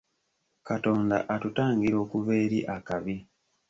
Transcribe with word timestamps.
Katonda 0.67 1.17
atutangira 1.33 1.95
okuva 2.03 2.31
eri 2.43 2.59
akabi. 2.75 3.15